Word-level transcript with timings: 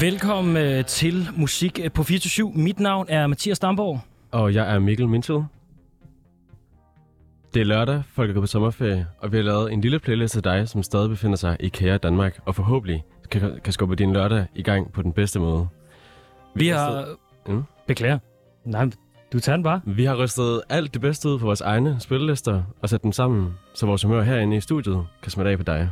Velkommen 0.00 0.56
øh, 0.56 0.84
til 0.84 1.28
Musik 1.36 1.80
på 1.94 2.02
24 2.02 2.52
Mit 2.54 2.80
navn 2.80 3.06
er 3.08 3.26
Mathias 3.26 3.58
Damborg. 3.58 4.00
Og 4.30 4.54
jeg 4.54 4.74
er 4.74 4.78
Mikkel 4.78 5.08
Mintel. 5.08 5.44
Det 7.54 7.60
er 7.60 7.64
lørdag, 7.64 8.02
folk 8.12 8.30
er 8.30 8.34
gået 8.34 8.42
på 8.42 8.46
sommerferie, 8.46 9.06
og 9.18 9.32
vi 9.32 9.36
har 9.36 9.44
lavet 9.44 9.72
en 9.72 9.80
lille 9.80 9.98
playlist 9.98 10.32
til 10.32 10.44
dig, 10.44 10.68
som 10.68 10.82
stadig 10.82 11.08
befinder 11.08 11.36
sig 11.36 11.56
i 11.60 11.68
kære 11.68 11.98
Danmark, 11.98 12.38
og 12.44 12.54
forhåbentlig 12.54 13.04
kan, 13.30 13.60
kan 13.64 13.72
skubbe 13.72 13.94
din 13.94 14.12
lørdag 14.12 14.46
i 14.54 14.62
gang 14.62 14.92
på 14.92 15.02
den 15.02 15.12
bedste 15.12 15.38
måde. 15.38 15.68
Vi 16.54 16.68
har... 16.68 17.06
Mm. 17.46 17.62
Beklager. 17.86 18.18
Nej, 18.64 18.90
du 19.32 19.40
tager 19.40 19.56
den 19.56 19.62
bare. 19.62 19.80
Vi 19.84 20.04
har 20.04 20.14
rystet 20.14 20.62
alt 20.68 20.94
det 20.94 21.00
bedste 21.00 21.28
ud 21.28 21.38
på 21.38 21.44
vores 21.46 21.60
egne 21.60 21.96
spillelister 22.00 22.62
og 22.82 22.88
sat 22.88 23.02
dem 23.02 23.12
sammen, 23.12 23.54
så 23.74 23.86
vores 23.86 24.02
humør 24.02 24.22
herinde 24.22 24.56
i 24.56 24.60
studiet 24.60 25.06
kan 25.22 25.30
smitte 25.30 25.50
af 25.50 25.58
på 25.58 25.64
dig. 25.64 25.90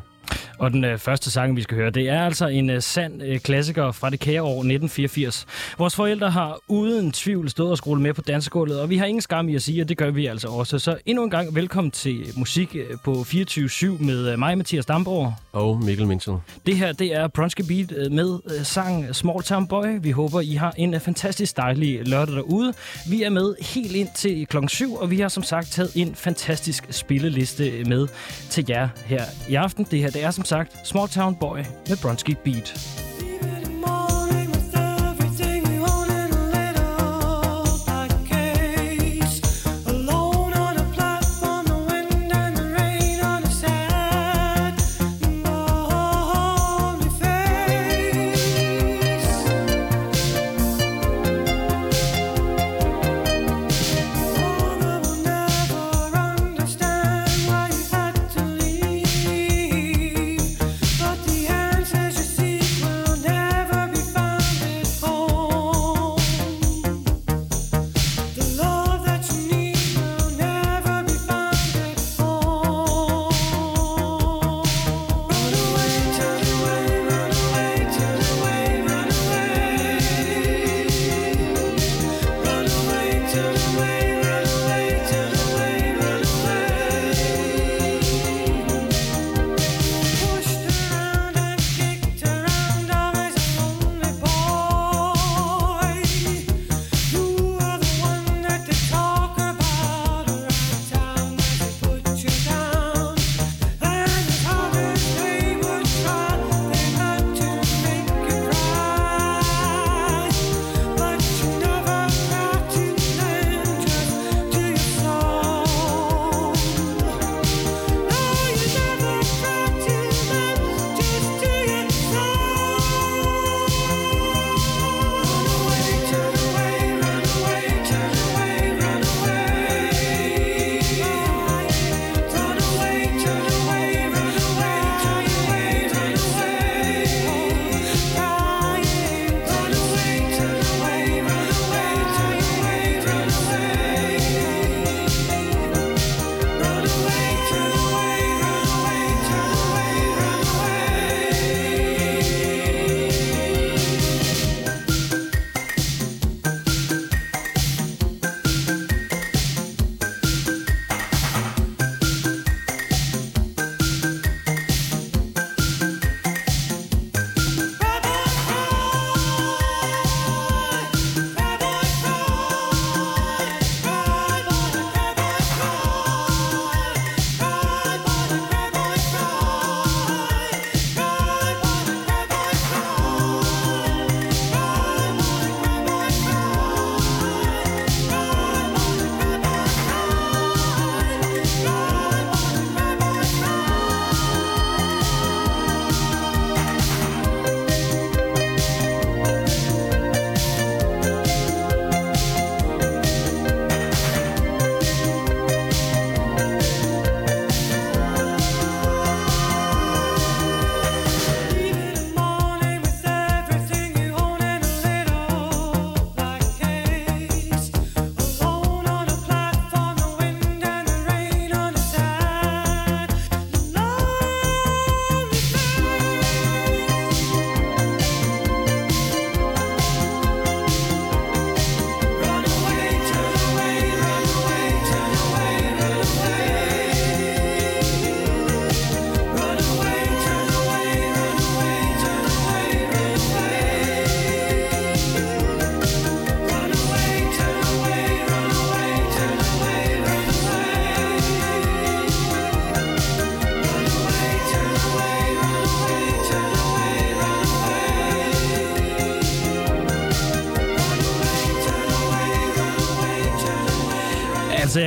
Og 0.59 0.71
den 0.71 0.85
øh, 0.85 0.99
første 0.99 1.31
sang, 1.31 1.57
vi 1.57 1.63
skal 1.63 1.77
høre, 1.77 1.91
det 1.91 2.09
er 2.09 2.25
altså 2.25 2.47
en 2.47 2.71
øh, 2.71 2.83
sand 2.83 3.23
øh, 3.23 3.39
klassiker 3.41 3.93
fra 3.93 4.11
det 4.11 4.21
kære 4.21 4.43
år 4.43 4.49
1984. 4.49 5.47
Vores 5.79 5.97
forældre 5.97 6.31
har 6.31 6.59
uden 6.69 7.13
tvivl 7.13 7.51
stået 7.51 7.71
og 7.71 7.79
skruet 7.79 8.01
med 8.01 8.15
på 8.15 8.23
dansegulvet, 8.23 8.81
og 8.81 8.91
vi 8.91 8.97
har 8.97 9.07
ingen 9.07 9.23
skam 9.23 9.49
i 9.49 9.55
at 9.55 9.63
sige, 9.63 9.81
at 9.81 9.89
det 9.89 9.99
gør 9.99 10.11
vi 10.11 10.27
altså 10.27 10.49
også. 10.49 10.79
Så 10.79 10.97
endnu 11.07 11.25
en 11.25 11.31
gang 11.31 11.55
velkommen 11.55 11.91
til 11.91 12.27
musik 12.37 12.77
øh, 12.77 12.99
på 13.05 13.13
24-7 13.13 13.87
med 14.05 14.33
øh, 14.33 14.39
mig, 14.39 14.59
Mathias 14.59 14.87
Damborg. 14.87 15.35
Og 15.53 15.83
Mikkel 15.85 16.07
Minchel. 16.07 16.37
Det 16.67 16.77
her, 16.77 16.93
det 16.93 17.15
er 17.15 17.29
Brunski 17.29 17.63
Beat 17.63 17.93
øh, 17.97 18.13
med 18.13 18.39
øh, 18.59 18.65
sang 18.65 19.17
Small 19.17 19.43
Town 19.43 19.67
Boy. 19.67 19.87
Vi 20.01 20.11
håber, 20.11 20.41
I 20.41 20.55
har 20.55 20.75
en 20.77 20.95
øh, 20.95 21.01
fantastisk 21.01 21.57
dejlig 21.57 22.09
lørdag 22.09 22.35
derude. 22.35 22.73
Vi 23.09 23.23
er 23.23 23.31
med 23.31 23.55
helt 23.61 23.97
ind 23.97 24.09
til 24.15 24.47
klokken 24.47 24.69
7, 24.69 24.95
og 24.95 25.11
vi 25.11 25.21
har 25.21 25.29
som 25.29 25.43
sagt 25.43 25.73
taget 25.73 25.91
en 25.95 26.15
fantastisk 26.15 26.87
spilleliste 26.91 27.85
med 27.85 28.09
til 28.51 28.65
jer 28.69 28.89
her 29.07 29.25
i 29.49 29.55
aften. 29.55 29.87
Det 29.91 29.99
her, 29.99 30.11
det 30.17 30.25
er 30.25 30.31
som 30.31 30.45
sagt 30.45 30.87
Small 30.87 31.09
Town 31.09 31.35
Boy 31.35 31.59
med 31.89 31.97
Brunski 32.03 32.35
Beat. 32.45 33.16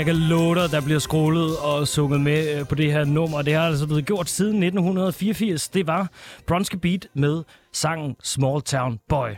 Kan 0.10 0.18
love 0.18 0.56
dig, 0.56 0.72
der 0.72 0.82
bliver 0.82 1.00
skrålet 1.00 1.58
og 1.58 1.88
sunget 1.88 2.22
med 2.22 2.60
øh, 2.60 2.68
på 2.68 2.76
det 2.76 2.92
her 2.92 3.06
nummer. 3.06 3.42
Det 3.42 3.54
har 3.54 3.62
altså 3.62 3.88
blevet 3.88 4.06
gjort 4.06 4.30
siden 4.30 4.64
1984. 4.64 5.70
Det 5.70 5.88
var 5.88 6.12
Bronske 6.48 6.78
Beat 6.78 7.08
med 7.14 7.44
sangen 7.74 8.16
Small 8.24 8.62
Town 8.62 9.00
Boy. 9.10 9.30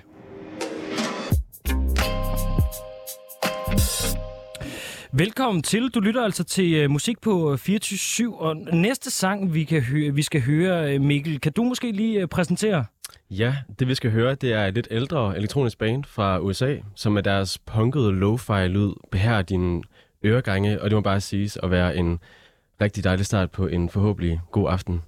Velkommen 5.11 5.63
til. 5.63 5.89
Du 5.89 5.99
lytter 5.99 6.23
altså 6.23 6.43
til 6.43 6.85
uh, 6.85 6.91
musik 6.91 7.21
på 7.21 7.51
øh, 7.51 7.57
24 7.57 8.41
og 8.41 8.55
næste 8.73 9.11
sang, 9.11 9.53
vi, 9.53 9.63
kan 9.63 9.81
høre, 9.81 10.13
vi 10.13 10.21
skal 10.21 10.41
høre, 10.41 10.99
Mikkel, 10.99 11.39
kan 11.39 11.51
du 11.53 11.63
måske 11.63 11.91
lige 11.91 12.23
uh, 12.23 12.29
præsentere? 12.29 12.85
Ja, 13.29 13.55
det 13.79 13.87
vi 13.87 13.95
skal 13.95 14.11
høre, 14.11 14.35
det 14.35 14.53
er 14.53 14.65
et 14.65 14.73
lidt 14.73 14.87
ældre 14.91 15.37
elektronisk 15.37 15.77
band 15.77 16.03
fra 16.03 16.39
USA, 16.39 16.75
som 16.95 17.11
med 17.11 17.23
deres 17.23 17.57
punkede 17.57 18.19
lo-fi 18.19 18.67
lyd 18.67 18.93
behærer 19.11 19.41
din 19.41 19.83
øregange, 20.25 20.81
og 20.81 20.89
det 20.89 20.95
må 20.97 21.01
bare 21.01 21.21
siges 21.21 21.57
at 21.63 21.71
være 21.71 21.95
en 21.95 22.19
rigtig 22.81 23.03
dejlig 23.03 23.25
start 23.25 23.51
på 23.51 23.67
en 23.67 23.89
forhåbentlig 23.89 24.39
god 24.51 24.69
aften. 24.69 25.01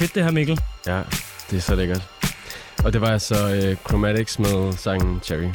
fedt 0.00 0.14
det 0.14 0.24
her, 0.24 0.30
Mikkel. 0.30 0.60
Ja, 0.86 1.02
det 1.50 1.56
er 1.56 1.60
så 1.60 1.74
lækkert. 1.74 2.08
Og 2.84 2.92
det 2.92 3.00
var 3.00 3.08
altså 3.08 3.54
øh, 3.54 3.76
Chromatics 3.76 4.38
med 4.38 4.72
sangen 4.72 5.20
Cherry. 5.20 5.50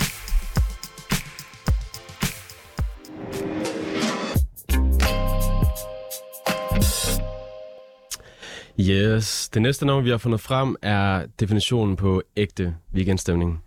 Yes, 8.80 9.50
det 9.50 9.62
næste 9.62 9.86
navn, 9.86 10.06
vi 10.06 10.10
har 10.10 10.18
fundet 10.18 10.42
frem, 10.42 10.76
er 10.82 11.26
definitionen 11.40 11.96
på 11.96 12.22
ægte 12.38 12.76
weekendstemning. 12.94 13.64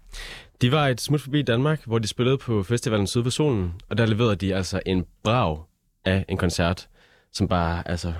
De 0.62 0.72
var 0.72 0.88
et 0.88 1.00
smut 1.00 1.20
forbi 1.20 1.42
Danmark, 1.42 1.80
hvor 1.86 1.98
de 1.98 2.08
spillede 2.08 2.38
på 2.38 2.62
festivalen 2.62 3.06
Syd 3.06 3.22
for 3.22 3.30
Solen, 3.30 3.72
og 3.90 3.98
der 3.98 4.06
leverede 4.06 4.36
de 4.36 4.54
altså 4.54 4.80
en 4.86 5.04
brag 5.24 5.58
af 6.04 6.24
en 6.28 6.36
koncert, 6.36 6.88
som 7.32 7.48
bare 7.48 7.88
altså 7.88 8.12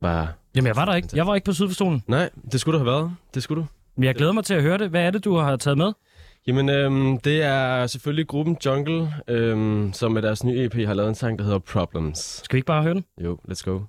var 0.00 0.34
Jamen, 0.58 0.66
jeg 0.66 0.76
var 0.76 0.84
der 0.84 0.94
ikke. 0.94 1.08
Jeg 1.14 1.26
var 1.26 1.34
ikke 1.34 1.44
på 1.44 1.52
Sydforstolen. 1.52 2.02
Nej, 2.06 2.30
det 2.52 2.60
skulle 2.60 2.78
du 2.78 2.84
have 2.84 2.92
været. 2.98 3.12
Det 3.34 3.42
skulle 3.42 3.62
du. 3.62 3.66
Men 3.96 4.04
jeg 4.04 4.14
glæder 4.14 4.32
mig 4.32 4.44
til 4.44 4.54
at 4.54 4.62
høre 4.62 4.78
det. 4.78 4.90
Hvad 4.90 5.02
er 5.02 5.10
det, 5.10 5.24
du 5.24 5.36
har 5.36 5.56
taget 5.56 5.78
med? 5.78 5.92
Jamen, 6.46 6.68
øhm, 6.68 7.18
det 7.18 7.42
er 7.42 7.86
selvfølgelig 7.86 8.26
gruppen 8.26 8.56
Jungle, 8.66 9.12
øhm, 9.28 9.92
som 9.92 10.12
med 10.12 10.22
deres 10.22 10.44
nye 10.44 10.64
EP 10.64 10.74
har 10.86 10.94
lavet 10.94 11.08
en 11.08 11.14
sang, 11.14 11.38
der 11.38 11.44
hedder 11.44 11.58
Problems. 11.58 12.18
Skal 12.18 12.56
vi 12.56 12.58
ikke 12.58 12.66
bare 12.66 12.82
høre 12.82 12.94
den? 12.94 13.04
Jo, 13.24 13.38
let's 13.50 13.62
go. 13.64 13.80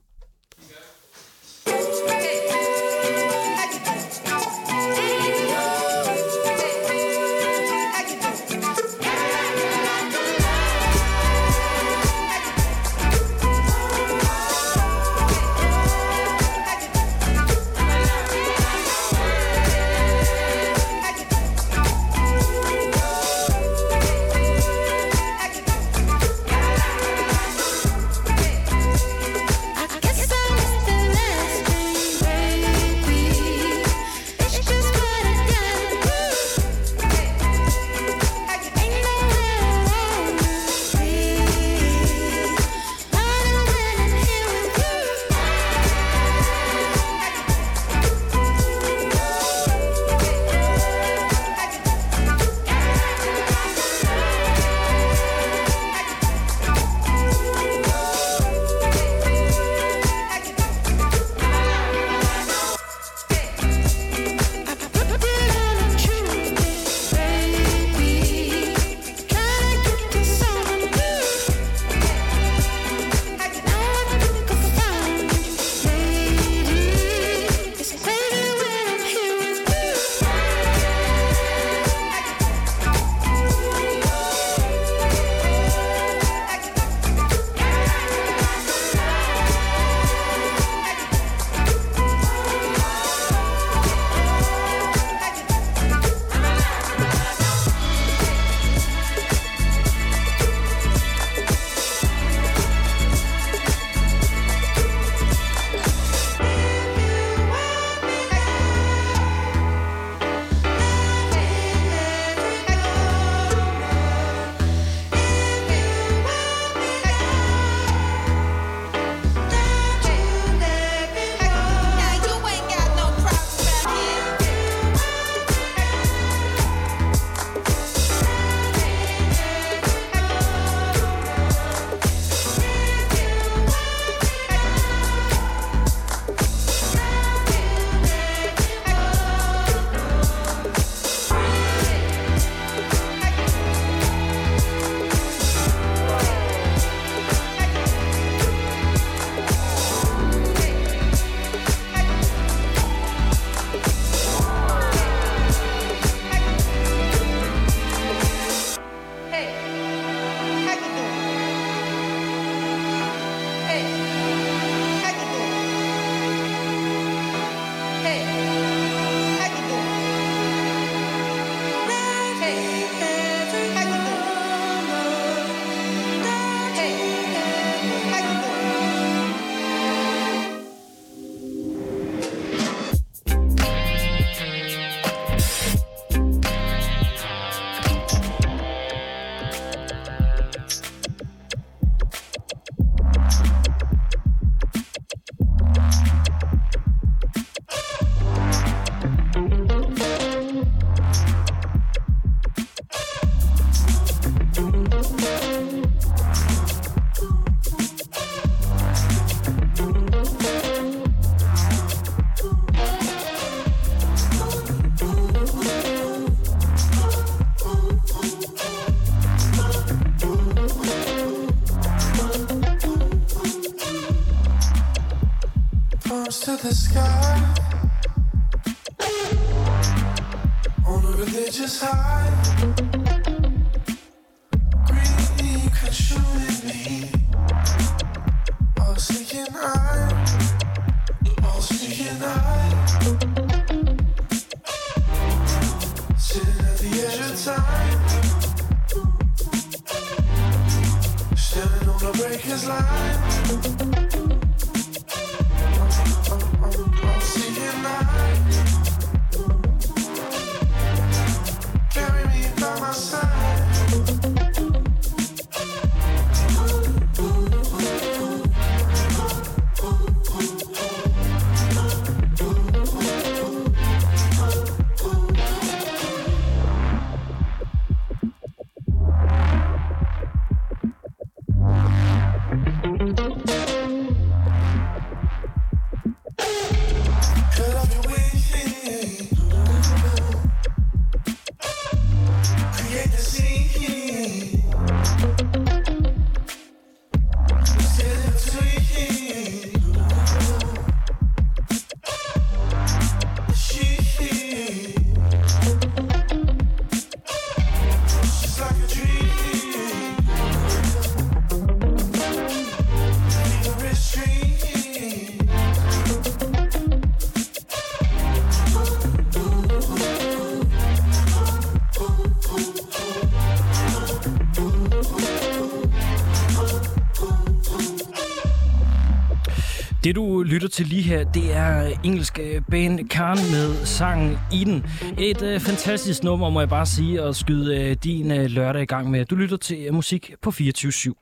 Lytter 330.60 330.70
til 330.70 330.88
lige 330.88 331.02
her, 331.02 331.24
det 331.24 331.56
er 331.56 331.86
øh, 331.86 331.92
engelske 332.04 332.42
øh, 332.56 332.62
band 332.72 333.10
Karn 333.10 333.38
med 333.38 333.86
sangen 333.86 334.38
Eden. 334.54 334.86
Et 335.18 335.42
øh, 335.42 335.60
fantastisk 335.60 336.24
nummer, 336.24 336.50
må 336.50 336.60
jeg 336.60 336.70
bare 336.70 336.86
sige, 336.86 337.22
at 337.22 337.36
skyde 337.36 337.78
øh, 337.82 337.96
din 338.04 338.32
øh, 338.32 338.46
lørdag 338.46 338.82
i 338.82 338.86
gang 338.86 339.12
med. 339.12 339.26
Du 339.26 339.36
lytter 339.36 339.58
til 339.58 339.86
øh, 339.88 339.94
musik 339.94 340.34
på 340.42 340.52
24 340.52 340.92
/7. 340.92 341.14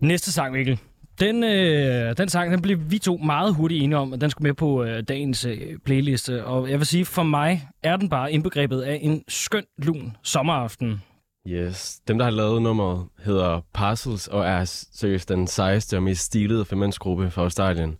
Næste 0.00 0.32
sang, 0.32 0.52
Mikkel. 0.52 0.80
Den, 1.20 1.44
øh, 1.44 2.16
den 2.16 2.28
sang, 2.28 2.52
den 2.52 2.62
blev 2.62 2.78
vi 2.90 2.98
to 2.98 3.16
meget 3.16 3.54
hurtigt 3.54 3.82
enige 3.82 3.98
om, 3.98 4.12
at 4.12 4.20
den 4.20 4.30
skulle 4.30 4.48
med 4.48 4.54
på 4.54 4.84
øh, 4.84 5.02
dagens 5.08 5.44
øh, 5.44 5.78
playliste. 5.84 6.44
Og 6.44 6.70
jeg 6.70 6.78
vil 6.78 6.86
sige, 6.86 7.04
for 7.04 7.22
mig 7.22 7.68
er 7.82 7.96
den 7.96 8.08
bare 8.08 8.32
indbegrebet 8.32 8.80
af 8.80 8.98
en 9.02 9.24
skøn, 9.28 9.64
lun 9.78 10.16
sommeraften. 10.22 11.02
Yes. 11.48 12.00
Dem, 12.08 12.18
der 12.18 12.24
har 12.24 12.32
lavet 12.32 12.62
nummeret, 12.62 13.06
hedder 13.18 13.60
Parcels 13.74 14.28
og 14.28 14.46
er 14.46 14.64
seriøst 14.92 15.28
den 15.28 15.46
sejeste 15.46 15.96
og 15.96 16.02
mest 16.02 16.24
stilede 16.24 16.64
femmandsgruppe 16.64 17.30
fra 17.30 17.42
Australien, 17.42 17.98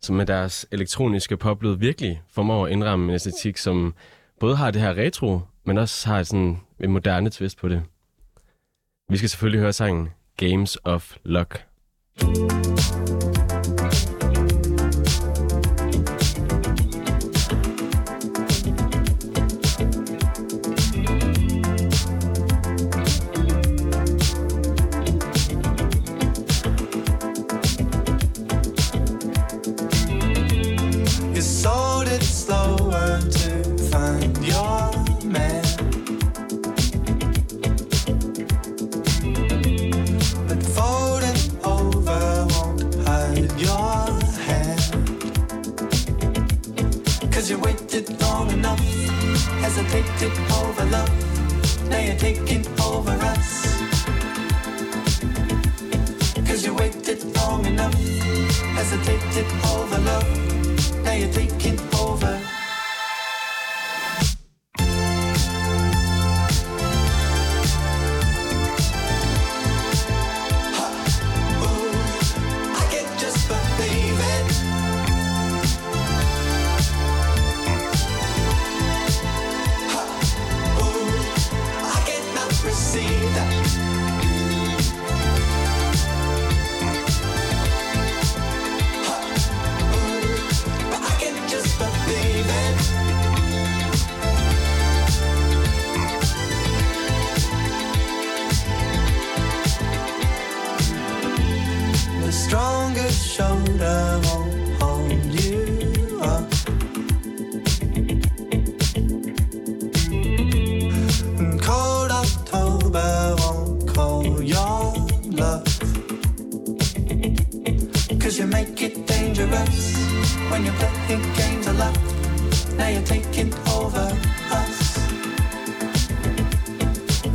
som 0.00 0.16
med 0.16 0.26
deres 0.26 0.66
elektroniske 0.72 1.36
poplyd 1.36 1.76
virkelig 1.76 2.22
formår 2.30 2.66
at 2.66 2.72
indramme 2.72 3.04
en 3.04 3.14
æstetik, 3.14 3.56
som 3.56 3.94
både 4.40 4.56
har 4.56 4.70
det 4.70 4.80
her 4.80 4.94
retro, 4.94 5.40
men 5.64 5.78
også 5.78 6.08
har 6.08 6.22
sådan 6.22 6.60
en 6.80 6.90
moderne 6.90 7.30
twist 7.30 7.58
på 7.58 7.68
det. 7.68 7.82
Vi 9.10 9.16
skal 9.16 9.28
selvfølgelig 9.28 9.60
høre 9.60 9.72
sangen 9.72 10.08
Games 10.36 10.78
of 10.84 11.16
Luck. 11.24 11.64
You 12.22 12.67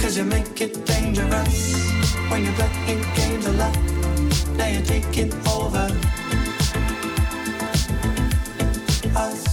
Cause 0.04 0.18
you 0.18 0.26
make 0.26 0.60
it 0.60 0.86
dangerous 0.86 1.82
when 2.28 2.44
you're 2.44 2.54
playing 2.56 3.06
games 3.16 3.46
of 3.46 3.56
love. 3.56 4.58
Now 4.58 4.68
you're 4.68 4.82
taking 4.82 5.32
over 5.48 5.88
us. 9.16 9.53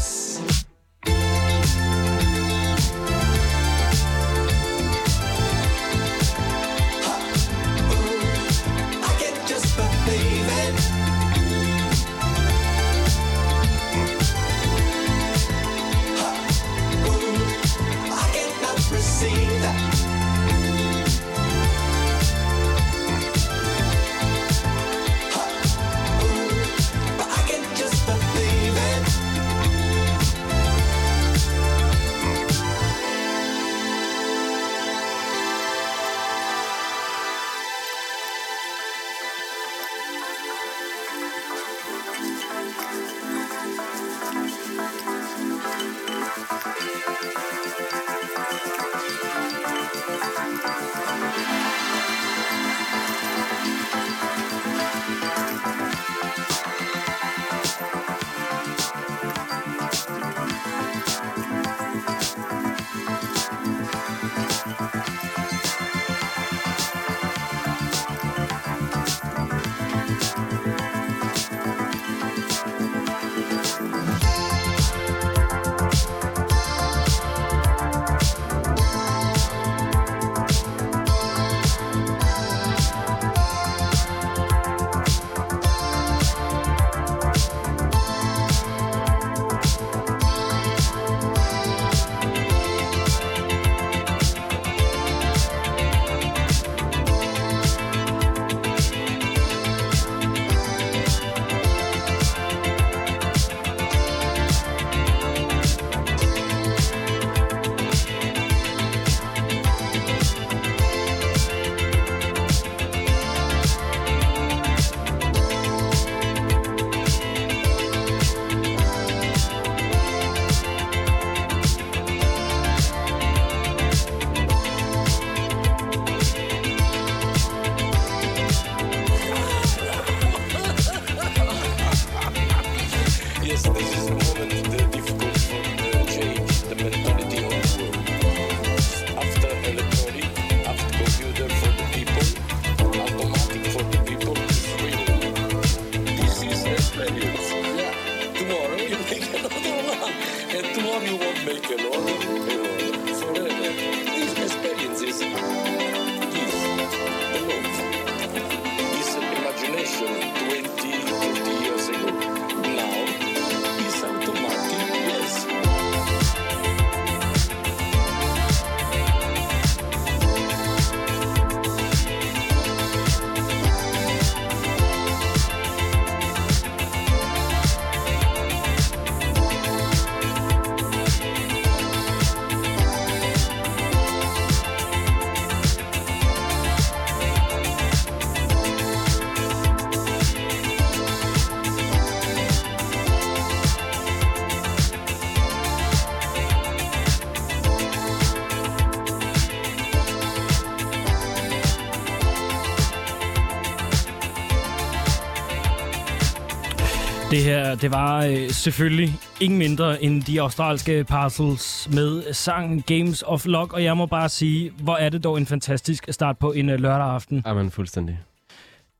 Det 207.30 207.38
her, 207.38 207.74
det 207.74 207.90
var 207.90 208.24
øh, 208.24 208.50
selvfølgelig 208.50 209.14
ingen 209.40 209.58
mindre 209.58 210.02
end 210.02 210.22
de 210.22 210.40
australske 210.40 211.04
Parcels 211.04 211.88
med 211.92 212.32
sangen 212.32 212.82
Games 212.82 213.24
of 213.26 213.46
Luck, 213.46 213.72
og 213.72 213.84
jeg 213.84 213.96
må 213.96 214.06
bare 214.06 214.28
sige, 214.28 214.72
hvor 214.82 214.96
er 214.96 215.08
det 215.08 215.24
dog 215.24 215.38
en 215.38 215.46
fantastisk 215.46 216.06
start 216.10 216.38
på 216.38 216.52
en 216.52 216.68
øh, 216.68 216.80
lørdag 216.80 217.06
aften. 217.06 217.42
Jamen, 217.46 217.70
fuldstændig. 217.70 218.20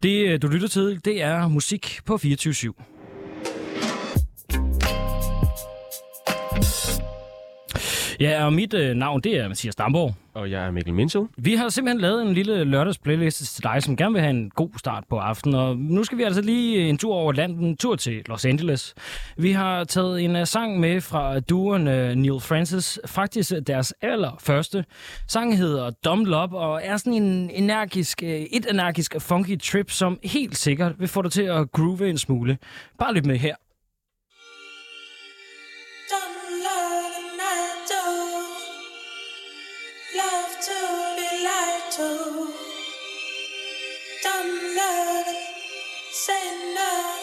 Det, 0.03 0.29
øh, 0.29 0.43
du 0.43 0.49
lytter 0.49 0.69
til, 0.69 1.01
det 1.05 1.23
er 1.23 1.49
musik 1.49 2.01
på 2.07 2.19
24 2.19 2.55
Ja, 8.21 8.45
og 8.45 8.53
mit 8.53 8.75
øh, 8.75 8.97
navn, 8.97 9.21
det 9.21 9.37
er 9.37 9.49
Mathias 9.49 9.77
Damborg. 9.77 10.15
Og 10.35 10.51
jeg 10.51 10.67
er 10.67 10.71
Mikkel 10.71 10.95
Minchel. 10.95 11.23
Vi 11.37 11.55
har 11.55 11.69
simpelthen 11.69 12.01
lavet 12.01 12.23
en 12.23 12.35
lille 12.35 12.65
lørdagsplaylist 12.65 13.55
til 13.55 13.65
dig, 13.65 13.83
som 13.83 13.97
gerne 13.97 14.13
vil 14.13 14.23
have 14.23 14.31
en 14.31 14.51
god 14.51 14.71
start 14.79 15.05
på 15.11 15.19
aftenen. 15.19 15.55
Og 15.55 15.77
nu 15.77 16.05
skal 16.05 16.19
vi 16.19 16.23
altså 16.23 16.41
lige 16.41 16.89
en 16.89 16.99
tur 16.99 17.15
over 17.15 17.33
landet, 17.33 17.59
en 17.59 17.77
tur 17.77 17.97
til 17.97 18.23
Los 18.27 18.45
Angeles. 18.45 18.95
Vi 19.37 19.53
har 19.53 19.85
taget 19.85 20.25
en 20.25 20.37
uh, 20.37 20.45
sang 20.45 20.81
med 20.81 21.01
fra 21.01 21.41
duoen 21.41 21.89
uh, 21.89 21.95
Neil 21.95 22.41
Francis, 22.41 23.01
faktisk 23.07 23.53
uh, 23.53 23.59
deres 23.67 23.95
allerførste. 24.03 24.85
Sangen 25.29 25.57
hedder 25.57 25.91
Dumb 25.91 26.27
Love 26.27 26.59
og 26.59 26.81
er 26.85 26.97
sådan 26.97 27.13
en 27.13 27.51
energisk, 27.51 28.23
uh, 28.23 28.29
et 28.29 28.67
energisk 28.71 29.21
funky 29.21 29.61
trip, 29.61 29.91
som 29.91 30.19
helt 30.25 30.57
sikkert 30.57 30.93
vil 30.99 31.09
få 31.09 31.23
dig 31.23 31.33
til 31.33 31.43
at 31.43 31.73
groove 31.73 32.11
en 32.11 32.19
smule. 32.19 32.59
Bare 32.99 33.15
lyt 33.15 33.27
med 33.27 33.37
her. 33.37 33.55
love 40.17 40.57
to 40.61 41.15
be 41.17 41.45
lied 41.45 41.93
to. 41.93 42.53
Dumb 44.23 44.77
love, 44.77 45.27
say 46.13 46.75
love. 46.75 47.20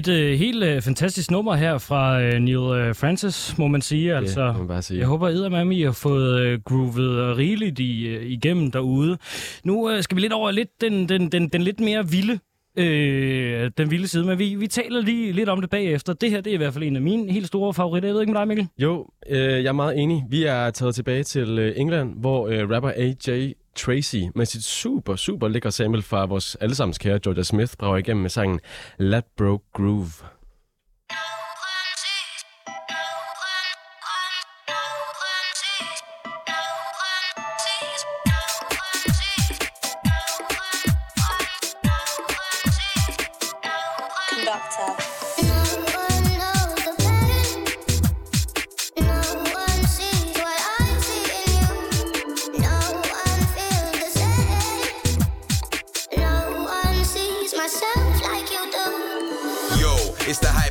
Et 0.00 0.08
øh, 0.08 0.38
helt 0.38 0.64
øh, 0.64 0.82
fantastisk 0.82 1.30
nummer 1.30 1.54
her 1.54 1.78
fra 1.78 2.20
øh, 2.22 2.40
Neil 2.40 2.56
øh, 2.56 2.94
Francis, 2.94 3.58
må 3.58 3.66
man 3.66 3.82
sige. 3.82 4.16
Altså, 4.16 4.52
må 4.52 4.58
man 4.58 4.68
bare 4.68 4.82
sige. 4.82 4.98
Jeg 4.98 5.06
håber, 5.06 5.26
at 5.26 5.72
I 5.72 5.82
har 5.82 5.92
fået 5.92 6.40
øh, 6.40 6.60
groovet 6.64 7.36
rigeligt 7.36 7.78
i, 7.78 8.06
øh, 8.06 8.30
igennem 8.30 8.70
derude. 8.70 9.18
Nu 9.64 9.90
øh, 9.90 10.02
skal 10.02 10.16
vi 10.16 10.20
lidt 10.20 10.32
over 10.32 10.50
lidt 10.50 10.80
den, 10.80 11.08
den, 11.08 11.32
den, 11.32 11.48
den 11.48 11.62
lidt 11.62 11.80
mere 11.80 12.08
vilde 12.10 12.38
øh, 12.76 13.70
den 13.78 13.90
vilde 13.90 14.08
side, 14.08 14.24
men 14.24 14.38
vi, 14.38 14.54
vi 14.54 14.66
taler 14.66 15.00
lige 15.00 15.32
lidt 15.32 15.48
om 15.48 15.60
det 15.60 15.70
bagefter. 15.70 16.12
Det 16.12 16.30
her 16.30 16.40
det 16.40 16.50
er 16.50 16.54
i 16.54 16.56
hvert 16.56 16.72
fald 16.72 16.84
en 16.84 16.96
af 16.96 17.02
mine 17.02 17.32
helt 17.32 17.46
store 17.46 17.74
favoritter. 17.74 18.08
Jeg 18.08 18.14
ved 18.14 18.20
ikke 18.20 18.32
med 18.32 18.40
dig, 18.40 18.48
Mikkel? 18.48 18.68
Jo, 18.78 19.06
øh, 19.30 19.38
jeg 19.40 19.66
er 19.66 19.72
meget 19.72 19.98
enig. 19.98 20.24
Vi 20.30 20.44
er 20.44 20.70
taget 20.70 20.94
tilbage 20.94 21.22
til 21.22 21.58
øh, 21.58 21.72
England, 21.76 22.14
hvor 22.20 22.48
øh, 22.48 22.70
rapper 22.70 22.92
AJ 22.96 23.52
Tracy 23.74 24.22
med 24.34 24.46
sit 24.46 24.64
super, 24.64 25.16
super 25.16 25.48
lækre 25.48 25.70
sample 25.70 26.02
fra 26.02 26.26
vores 26.26 26.54
allesammens 26.54 26.98
kære 26.98 27.18
Georgia 27.18 27.42
Smith 27.42 27.72
brager 27.78 27.96
igennem 27.96 28.22
med 28.22 28.30
sangen 28.30 28.60
Let 28.98 29.24
Broke 29.36 29.64
Groove. 29.72 30.12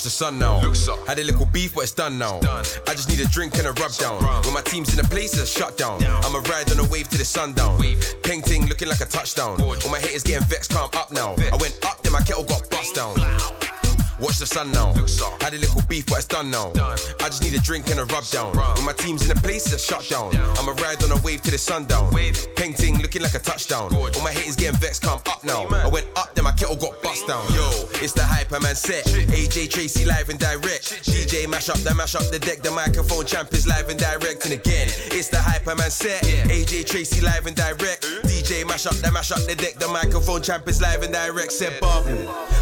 Watch 0.00 0.04
the 0.04 0.10
sun 0.12 0.38
now. 0.38 0.60
Had 1.06 1.18
a 1.18 1.24
little 1.24 1.44
beef, 1.44 1.74
but 1.74 1.82
it's 1.82 1.92
done 1.92 2.16
now. 2.16 2.40
I 2.88 2.94
just 2.94 3.10
need 3.10 3.20
a 3.20 3.28
drink 3.28 3.58
and 3.58 3.66
a 3.66 3.72
rub 3.72 3.92
down. 3.98 4.22
When 4.44 4.54
my 4.54 4.62
team's 4.62 4.94
in 4.94 5.04
a 5.04 5.06
place, 5.06 5.34
it's 5.34 5.42
a 5.42 5.58
shutdown. 5.58 6.02
I'ma 6.02 6.38
ride 6.48 6.72
on 6.72 6.78
a 6.78 6.88
wave 6.88 7.10
to 7.10 7.18
the 7.18 7.24
sundown. 7.26 7.78
Peng 8.22 8.40
ting 8.40 8.66
looking 8.66 8.88
like 8.88 9.02
a 9.02 9.04
touchdown. 9.04 9.60
All 9.60 9.90
my 9.90 9.98
haters 10.00 10.22
getting 10.22 10.48
vexed, 10.48 10.70
calm 10.70 10.88
up 10.94 11.12
now. 11.12 11.34
I 11.52 11.58
went 11.60 11.78
up, 11.84 12.02
then 12.02 12.12
my 12.12 12.20
kettle 12.20 12.44
got 12.44 12.70
bust 12.70 12.94
down. 12.94 13.14
Watch 14.20 14.38
the 14.38 14.46
sun 14.46 14.70
now. 14.72 14.92
Had 15.40 15.54
a 15.54 15.58
little 15.58 15.80
beef, 15.88 16.06
but 16.06 16.18
it's 16.18 16.26
done 16.26 16.50
now. 16.50 16.72
I 16.76 17.26
just 17.26 17.42
need 17.42 17.54
a 17.54 17.60
drink 17.60 17.88
and 17.88 17.98
a 18.00 18.04
rub 18.04 18.24
down. 18.26 18.54
When 18.76 18.84
my 18.84 18.92
team's 18.92 19.24
in 19.24 19.36
a 19.36 19.40
place, 19.40 19.72
it's 19.72 19.74
a 19.74 19.78
shutdown. 19.78 20.36
I'ma 20.58 20.72
ride 20.82 21.02
on 21.02 21.12
a 21.12 21.20
wave 21.22 21.40
to 21.42 21.50
the 21.50 21.58
sundown. 21.58 22.12
Peng 22.56 22.74
ting 22.74 22.98
looking 22.98 23.22
like 23.22 23.34
a 23.34 23.38
touchdown. 23.38 23.94
All 23.94 24.22
my 24.22 24.30
haters 24.30 24.56
getting 24.56 24.78
vexed, 24.78 25.02
come 25.02 25.20
up 25.26 25.42
now. 25.42 25.64
I 25.68 25.88
went 25.88 26.06
up, 26.16 26.34
then 26.34 26.44
my 26.44 26.52
kettle 26.52 26.76
got 26.76 27.00
bust 27.02 27.26
down. 27.26 27.42
Yo, 27.54 27.64
it's 28.04 28.12
the 28.12 28.20
Hyperman 28.20 28.76
set. 28.76 29.04
AJ 29.06 29.70
Tracy 29.70 30.04
live 30.04 30.28
and 30.28 30.38
direct. 30.38 31.02
DJ 31.08 31.48
mash 31.48 31.70
up, 31.70 31.78
the 31.78 31.94
mash 31.94 32.14
up 32.14 32.28
the 32.30 32.38
deck. 32.38 32.60
The 32.62 32.70
microphone 32.70 33.24
champ 33.24 33.52
is 33.54 33.66
live 33.66 33.88
and 33.88 33.98
direct. 33.98 34.44
And 34.44 34.52
again, 34.52 34.88
it's 35.16 35.28
the 35.28 35.38
Hyperman 35.38 35.90
set. 35.90 36.22
AJ 36.22 36.86
Tracy 36.86 37.22
live 37.22 37.46
and 37.46 37.56
direct. 37.56 38.02
DJ 38.24 38.66
mash 38.66 38.84
up, 38.84 38.94
the 38.96 39.10
mash 39.10 39.32
up 39.32 39.40
the 39.46 39.54
deck. 39.54 39.76
The 39.78 39.88
microphone 39.88 40.42
champ 40.42 40.68
is 40.68 40.82
live 40.82 41.02
and 41.02 41.12
direct. 41.12 41.52
Said 41.52 41.80
Bob. 41.80 42.04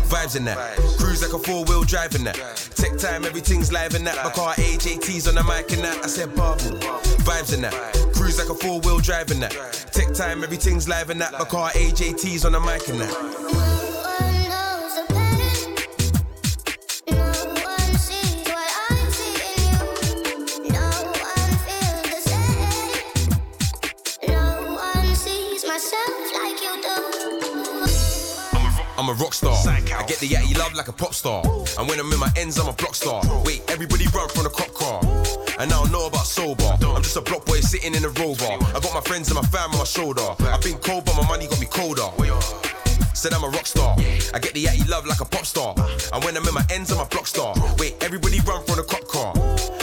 Vibes 0.08 0.36
in 0.36 0.44
that. 0.44 0.56
Cruise 0.98 1.20
like 1.20 1.34
a 1.34 1.38
four 1.48 1.64
wheel 1.64 1.82
driving 1.82 2.24
that. 2.24 2.36
Tech 2.74 2.98
time, 2.98 3.24
everything's 3.24 3.72
live 3.72 3.94
in 3.94 4.04
that. 4.04 4.16
My 4.22 4.30
car 4.30 4.52
AJT's 4.54 5.26
on 5.26 5.34
the 5.34 5.42
mic 5.42 5.72
and 5.72 5.82
that. 5.82 6.04
I 6.04 6.06
said 6.06 6.34
bubble, 6.36 6.76
Vibes 7.24 7.54
in 7.54 7.62
that. 7.62 7.72
Cruise 8.14 8.38
like 8.38 8.50
a 8.50 8.54
four 8.54 8.80
wheel 8.80 8.98
driving 8.98 9.40
that. 9.40 9.52
Tech 9.92 10.12
time, 10.12 10.44
everything's 10.44 10.88
live 10.88 11.08
in 11.08 11.16
that. 11.18 11.32
My 11.32 11.46
car 11.46 11.70
AJT's 11.70 12.44
on 12.44 12.52
the 12.52 12.60
mic 12.60 12.86
and 12.88 13.00
that. 13.00 13.67
I'm 29.08 29.16
a 29.16 29.24
rock 29.24 29.32
star. 29.32 29.56
I 29.66 30.04
get 30.06 30.18
the 30.18 30.28
yatty 30.28 30.58
love 30.58 30.74
like 30.74 30.88
a 30.88 30.92
pop 30.92 31.14
star. 31.14 31.42
And 31.78 31.88
when 31.88 31.98
I'm 31.98 32.12
in 32.12 32.20
my 32.20 32.28
ends, 32.36 32.58
I'm 32.58 32.68
a 32.68 32.74
block 32.74 32.94
star. 32.94 33.22
Wait, 33.42 33.62
everybody 33.70 34.04
run 34.08 34.28
from 34.28 34.44
the 34.44 34.50
cop 34.50 34.74
car. 34.74 35.00
And 35.58 35.72
I 35.72 35.80
don't 35.80 35.90
know 35.90 36.08
about 36.08 36.26
sober. 36.26 36.76
I'm 36.84 37.00
just 37.00 37.16
a 37.16 37.22
block 37.22 37.46
boy 37.46 37.60
sitting 37.60 37.94
in 37.94 38.04
a 38.04 38.10
rover. 38.10 38.44
I 38.44 38.80
got 38.84 38.92
my 38.92 39.00
friends 39.00 39.30
and 39.30 39.36
my 39.36 39.48
fam 39.48 39.72
on 39.72 39.78
my 39.78 39.84
shoulder. 39.84 40.28
I've 40.40 40.60
been 40.60 40.76
cold, 40.84 41.06
but 41.06 41.16
my 41.16 41.26
money 41.26 41.46
got 41.46 41.58
me 41.58 41.64
colder. 41.64 42.04
Said 43.14 43.32
I'm 43.32 43.44
a 43.44 43.48
rock 43.48 43.64
star. 43.64 43.96
I 43.98 44.38
get 44.40 44.52
the 44.52 44.64
yatty 44.64 44.86
love 44.86 45.06
like 45.06 45.22
a 45.22 45.24
pop 45.24 45.46
star. 45.46 45.74
And 46.12 46.22
when 46.22 46.36
I'm 46.36 46.46
in 46.46 46.52
my 46.52 46.66
ends, 46.70 46.92
I'm 46.92 47.00
a 47.00 47.06
block 47.06 47.26
star. 47.26 47.54
Wait, 47.78 47.96
everybody 48.04 48.40
run 48.40 48.62
from 48.66 48.76
the 48.76 48.82
cop 48.84 49.08
car. 49.08 49.32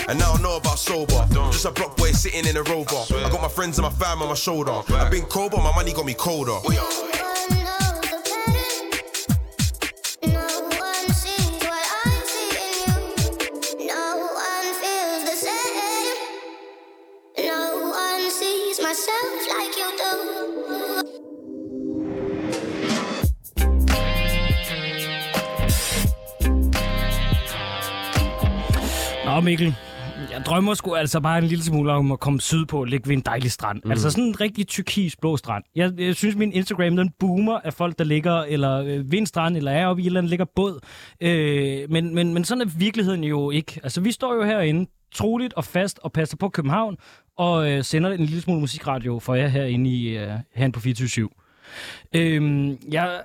And 0.08 0.22
I 0.22 0.40
know 0.40 0.58
about 0.58 0.78
sober. 0.78 1.26
I'm 1.34 1.52
just 1.52 1.66
a 1.66 1.72
block 1.72 1.98
boy 1.98 2.12
sitting 2.12 2.46
in 2.46 2.58
a 2.58 2.62
rover. 2.62 3.02
I 3.10 3.28
got 3.32 3.42
my 3.42 3.50
friends 3.50 3.80
and 3.80 3.88
my 3.90 3.92
fam 3.92 4.22
on 4.22 4.30
my 4.30 4.36
shoulder. 4.36 4.84
I've 4.94 5.10
been 5.10 5.26
cold, 5.26 5.50
but 5.50 5.64
my 5.64 5.74
money 5.74 5.94
got 5.94 6.06
me 6.06 6.14
colder. 6.14 6.60
Nå, 29.36 29.41
Mikkel. 29.41 29.76
Jeg 30.32 30.41
drømmer 30.45 30.74
sgu 30.74 30.95
altså 30.95 31.19
bare 31.19 31.38
en 31.38 31.43
lille 31.43 31.63
smule 31.63 31.91
om 31.91 32.12
at 32.12 32.19
komme 32.19 32.41
sydpå 32.41 32.80
og 32.80 32.86
ligge 32.86 33.10
ved 33.10 33.15
en 33.15 33.21
dejlig 33.21 33.52
strand. 33.52 33.82
Mm. 33.86 33.91
Altså 33.91 34.10
sådan 34.10 34.24
en 34.24 34.41
rigtig 34.41 34.67
tyrkis 34.67 35.15
blå 35.15 35.38
strand. 35.38 35.63
Jeg, 35.76 35.91
jeg 35.98 36.15
synes, 36.15 36.36
min 36.36 36.54
Instagram 36.54 36.95
den 36.95 37.10
boomer 37.19 37.60
af 37.60 37.74
folk, 37.74 37.98
der 38.00 38.04
ligger 38.04 38.43
eller 38.43 38.82
øh, 38.82 39.12
ved 39.12 39.19
en 39.19 39.26
strand, 39.26 39.58
eller 39.58 39.71
er 39.71 39.88
oppe 39.88 40.04
i 40.04 40.06
eller 40.06 40.19
andet 40.19 40.30
ligger 40.30 40.45
båd. 40.56 40.80
Øh, 41.21 41.91
men, 41.91 42.15
men, 42.15 42.34
men 42.34 42.43
sådan 42.43 42.62
er 42.62 42.78
virkeligheden 42.78 43.24
jo 43.24 43.52
ikke. 43.52 43.80
Altså, 43.84 44.02
vi 44.02 44.12
står 44.12 44.34
jo 44.34 44.43
herinde 44.43 44.89
troligt 45.15 45.54
og 45.54 45.65
fast 45.65 46.00
og 46.04 46.12
passer 46.12 46.38
på 46.38 46.50
København 46.50 46.98
og 47.38 47.71
øh, 47.71 47.84
sender 47.84 48.12
en 48.12 48.26
lille 48.26 48.41
smule 48.41 48.60
musikradio 48.60 49.19
for 49.19 49.36
jer 49.36 49.48
herinde, 49.48 49.89
i, 49.89 50.17
øh, 50.17 50.34
herinde 50.54 50.74
på 50.74 50.80
24 50.80 51.30
øh, 52.15 52.69
Jeg 52.91 53.21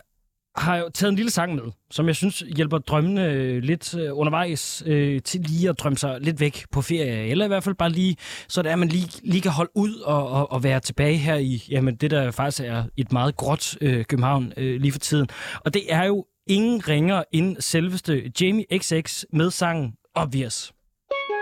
har 0.56 0.76
jo 0.76 0.88
taget 0.94 1.10
en 1.10 1.16
lille 1.16 1.30
sang 1.30 1.54
med, 1.54 1.62
som 1.90 2.06
jeg 2.06 2.16
synes 2.16 2.44
hjælper 2.56 2.78
drømmene 2.78 3.24
øh, 3.24 3.62
lidt 3.62 3.94
øh, 3.94 4.18
undervejs 4.18 4.82
øh, 4.86 5.22
til 5.22 5.40
lige 5.40 5.68
at 5.68 5.78
drømme 5.78 5.98
sig 5.98 6.20
lidt 6.20 6.40
væk 6.40 6.64
på 6.72 6.82
ferie. 6.82 7.26
Eller 7.26 7.44
i 7.44 7.48
hvert 7.48 7.64
fald 7.64 7.74
bare 7.74 7.90
lige, 7.90 8.16
så 8.48 8.62
det 8.62 8.68
er, 8.68 8.72
at 8.72 8.78
man 8.78 8.88
lige, 8.88 9.20
lige 9.24 9.40
kan 9.40 9.50
holde 9.50 9.70
ud 9.74 9.94
og, 9.94 10.30
og, 10.30 10.52
og 10.52 10.62
være 10.62 10.80
tilbage 10.80 11.16
her 11.16 11.36
i 11.36 11.64
jamen, 11.70 11.96
det, 11.96 12.10
der 12.10 12.30
faktisk 12.30 12.62
er 12.64 12.84
et 12.96 13.12
meget 13.12 13.36
gråt 13.36 13.76
øh, 13.80 14.04
København 14.04 14.52
øh, 14.56 14.80
lige 14.80 14.92
for 14.92 14.98
tiden. 14.98 15.28
Og 15.64 15.74
det 15.74 15.82
er 15.88 16.04
jo 16.04 16.26
ingen 16.46 16.88
ringer 16.88 17.22
end 17.32 17.56
selveste 17.60 18.32
Jamie 18.40 18.64
XX 18.78 19.24
med 19.32 19.50
sangen 19.50 19.92
Obvious. 20.14 20.72
No 21.30 21.39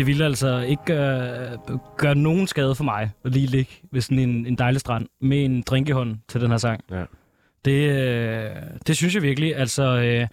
Det 0.00 0.06
ville 0.06 0.24
altså 0.24 0.58
ikke 0.58 0.82
gøre, 0.84 1.58
gøre 1.98 2.14
nogen 2.14 2.46
skade 2.46 2.74
for 2.74 2.84
mig 2.84 3.10
at 3.24 3.32
lige 3.32 3.46
ligge 3.46 3.70
ved 3.92 4.00
sådan 4.00 4.18
en, 4.18 4.46
en 4.46 4.54
dejlig 4.54 4.80
strand 4.80 5.06
med 5.20 5.44
en 5.44 5.62
drink 5.62 5.88
i 5.88 5.92
hånden 5.92 6.22
til 6.28 6.40
den 6.40 6.50
her 6.50 6.58
sang. 6.58 6.80
Ja. 6.90 7.04
Det, 7.64 7.90
øh, 7.90 8.50
det 8.86 8.96
synes 8.96 9.14
jeg 9.14 9.22
virkelig. 9.22 9.56
Altså, 9.56 9.82
øh, 9.82 10.26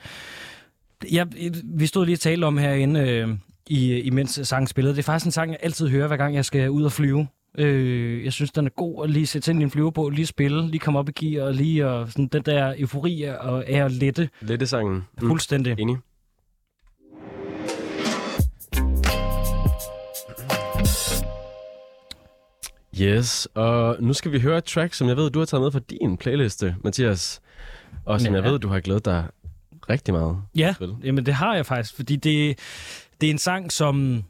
jeg, 1.12 1.28
vi 1.64 1.86
stod 1.86 2.06
lige 2.06 2.16
og 2.16 2.20
talte 2.20 2.46
om 2.46 2.58
herinde, 2.58 3.00
øh, 3.00 3.30
i, 3.68 3.94
imens 4.00 4.40
sangen 4.44 4.68
spillede. 4.68 4.96
Det 4.96 5.00
er 5.00 5.04
faktisk 5.04 5.26
en 5.26 5.32
sang, 5.32 5.52
jeg 5.52 5.60
altid 5.62 5.90
hører, 5.90 6.08
hver 6.08 6.18
gang 6.18 6.36
jeg 6.36 6.46
skal 6.46 6.70
ud 6.70 6.84
og 6.84 6.92
flyve. 6.92 7.28
Øh, 7.58 8.26
jeg 8.26 8.34
synes, 8.34 8.52
den 8.52 8.66
er 8.66 8.70
god 8.70 9.04
at 9.04 9.10
lige 9.10 9.28
sætte 9.28 9.46
sig 9.46 9.52
ind 9.52 9.62
i 9.62 9.64
en 9.64 9.72
flyver 9.72 9.92
på, 9.92 10.10
lige 10.10 10.26
spille, 10.26 10.68
lige 10.68 10.80
komme 10.80 11.00
op 11.00 11.10
i 11.10 11.12
gear, 11.12 11.46
og 11.46 11.54
lige 11.54 11.88
og 11.88 12.12
sådan, 12.12 12.28
den 12.28 12.42
der 12.42 12.74
eufori 12.78 13.22
og 13.22 13.70
at 13.70 13.92
lette 13.92 14.30
Lette 14.42 14.68
sangen. 14.68 15.04
mm. 15.22 15.28
fuldstændig. 15.28 15.80
Enig. 15.80 15.98
Yes, 23.02 23.48
og 23.54 23.98
nu 24.00 24.14
skal 24.14 24.32
vi 24.32 24.40
høre 24.40 24.58
et 24.58 24.64
track, 24.64 24.94
som 24.94 25.08
jeg 25.08 25.18
ved, 25.18 25.30
du 25.30 25.40
har 25.40 25.46
taget 25.46 25.62
med 25.64 25.72
fra 25.72 25.80
din 25.80 26.18
playliste, 26.18 26.76
Mathias. 26.84 27.42
Og 28.06 28.22
som 28.22 28.34
Ja. 28.36 28.42
jeg 28.42 28.52
ved, 28.52 28.60
du 28.60 28.68
har 28.68 28.80
glædet 28.80 29.06
dig 29.06 29.26
rigtig 29.90 30.14
meget. 30.14 30.38
Ja, 30.56 30.74
Spil. 30.74 30.96
jamen 31.04 31.26
det 31.26 31.34
har 31.34 31.56
jeg 31.56 31.66
faktisk, 31.66 31.96
fordi 31.96 32.16
det, 32.16 32.60
det 33.22 33.28
er 33.28 33.32
en 33.32 33.38
sang, 33.38 33.72
som, 33.72 34.24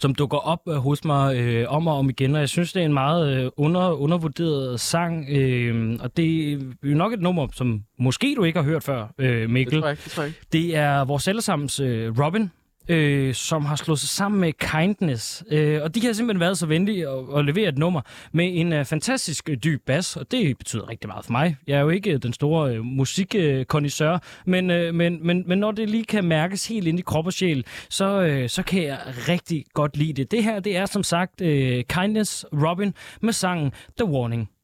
som 0.00 0.14
dukker 0.14 0.38
op 0.38 0.60
øh, 0.68 0.74
hos 0.74 1.04
mig 1.04 1.36
øh, 1.36 1.66
om 1.68 1.86
og 1.86 1.98
om 1.98 2.10
igen, 2.10 2.34
og 2.34 2.40
jeg 2.40 2.48
synes, 2.48 2.72
det 2.72 2.80
er 2.82 2.86
en 2.86 2.92
meget 2.94 3.36
øh, 3.44 3.50
under, 3.56 3.90
undervurderet 3.92 4.80
sang, 4.80 5.26
øh, 5.30 5.98
og 6.00 6.16
det 6.16 6.52
er 6.52 6.58
jo 6.84 6.94
nok 6.96 7.12
et 7.12 7.20
nummer, 7.20 7.48
som 7.54 7.82
måske 7.98 8.34
du 8.36 8.44
ikke 8.44 8.58
har 8.58 8.64
hørt 8.64 8.82
før, 8.82 9.06
øh, 9.18 9.40
Det 9.40 9.50
Mikkel. 9.50 9.80
tror 9.80 9.88
jeg 9.88 9.92
ikke, 9.92 10.04
det 10.04 10.12
tror 10.12 10.22
jeg 10.22 10.28
ikke. 10.28 10.40
Det 10.52 10.76
er 10.76 11.04
vores 11.04 11.28
allesammens 11.28 11.80
øh, 11.80 12.18
Robin, 12.20 12.50
øh, 12.88 13.34
som 13.34 13.64
har 13.64 13.76
slået 13.76 13.98
sig 13.98 14.08
sammen 14.08 14.40
med 14.40 14.52
Kindness. 14.52 15.44
Øh, 15.50 15.82
og 15.82 15.94
de 15.94 16.06
har 16.06 16.12
simpelthen 16.12 16.40
været 16.40 16.58
så 16.58 16.66
venlige 16.66 17.08
at, 17.08 17.38
at 17.38 17.44
levere 17.44 17.68
et 17.68 17.78
nummer 17.78 18.00
med 18.32 18.50
en 18.52 18.72
øh, 18.72 18.84
fantastisk 18.84 19.48
øh, 19.48 19.56
dyb 19.64 19.82
bas, 19.86 20.16
og 20.16 20.30
det 20.30 20.58
betyder 20.58 20.88
rigtig 20.88 21.08
meget 21.08 21.24
for 21.24 21.32
mig. 21.32 21.56
Jeg 21.66 21.76
er 21.76 21.80
jo 21.80 21.88
ikke 21.88 22.10
øh, 22.10 22.22
den 22.22 22.32
store 22.32 22.74
øh, 22.74 22.84
musikkondisseur, 22.84 24.22
men, 24.46 24.70
øh, 24.70 24.94
men, 24.94 25.26
men, 25.26 25.44
men 25.46 25.58
når 25.58 25.72
det 25.72 25.90
lige 25.90 26.04
kan 26.04 26.24
mærkes 26.24 26.68
helt 26.68 26.86
ind 26.86 26.98
i 26.98 27.02
krop 27.02 27.26
og 27.26 27.32
sjæl, 27.32 27.64
så, 27.88 28.20
øh, 28.20 28.48
så 28.48 28.62
kan 28.62 28.82
jeg 28.82 28.98
rigtig 29.28 29.64
godt 29.74 29.96
lide 29.96 30.12
det. 30.12 30.30
Det 30.30 30.44
her, 30.44 30.60
det 30.60 30.76
er 30.76 30.86
som 30.86 31.02
sagt 31.02 31.40
øh, 31.40 31.84
Kindness 31.84 32.46
Robin 32.52 32.94
med 33.20 33.32
sangen 33.32 33.72
The 33.98 34.06
Warning. 34.10 34.55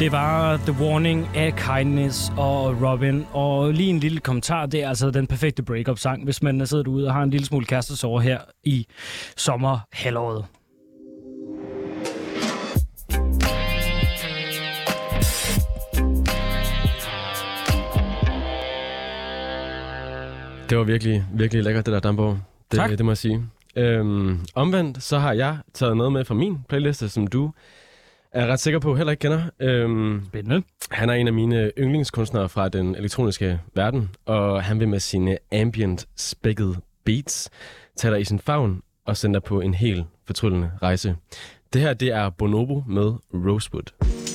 Det 0.00 0.12
var 0.12 0.56
The 0.56 0.72
Warning 0.84 1.28
af 1.36 1.54
Kindness 1.56 2.32
og 2.36 2.82
Robin. 2.82 3.26
Og 3.32 3.72
lige 3.72 3.90
en 3.90 3.98
lille 3.98 4.20
kommentar, 4.20 4.66
det 4.66 4.82
er 4.82 4.88
altså 4.88 5.10
den 5.10 5.26
perfekte 5.26 5.62
breakup-sang, 5.62 6.24
hvis 6.24 6.42
man 6.42 6.60
er 6.60 6.64
siddet 6.64 6.86
ude 6.86 7.06
og 7.06 7.14
har 7.14 7.22
en 7.22 7.30
lille 7.30 7.46
smule 7.46 7.66
kærestesorg 7.66 8.22
her 8.22 8.38
i 8.64 8.86
sommerhalvåret. 9.36 10.44
Det 20.70 20.78
var 20.78 20.84
virkelig, 20.84 21.24
virkelig 21.34 21.64
lækkert, 21.64 21.86
det 21.86 21.92
der 21.94 22.00
Damborg. 22.00 22.38
Det, 22.70 22.78
Tak. 22.78 22.90
det 22.90 23.04
må 23.04 23.10
jeg 23.10 23.18
sige. 23.18 23.42
Øhm, 23.76 24.40
omvendt, 24.54 25.02
så 25.02 25.18
har 25.18 25.32
jeg 25.32 25.58
taget 25.74 25.96
noget 25.96 26.12
med 26.12 26.24
fra 26.24 26.34
min 26.34 26.58
playliste, 26.68 27.08
som 27.08 27.26
du 27.26 27.52
er 28.36 28.40
jeg 28.40 28.48
ret 28.48 28.60
sikker 28.60 28.80
på, 28.80 28.96
heller 28.96 29.10
ikke 29.10 29.20
kender. 29.20 29.42
Øhm, 29.60 30.22
Spændende. 30.26 30.62
han 30.90 31.10
er 31.10 31.14
en 31.14 31.26
af 31.26 31.32
mine 31.32 31.70
yndlingskunstnere 31.78 32.48
fra 32.48 32.68
den 32.68 32.94
elektroniske 32.94 33.60
verden, 33.74 34.10
og 34.26 34.62
han 34.62 34.80
vil 34.80 34.88
med 34.88 35.00
sine 35.00 35.38
ambient 35.52 36.06
spækket 36.16 36.76
beats 37.04 37.50
tage 37.96 38.12
dig 38.14 38.20
i 38.20 38.24
sin 38.24 38.38
favn 38.38 38.82
og 39.06 39.16
sende 39.16 39.34
dig 39.34 39.42
på 39.42 39.60
en 39.60 39.74
helt 39.74 40.04
fortryllende 40.26 40.70
rejse. 40.82 41.16
Det 41.72 41.80
her, 41.80 41.94
det 41.94 42.08
er 42.08 42.30
Bonobo 42.30 42.84
med 42.88 43.12
Rosewood. 43.34 44.25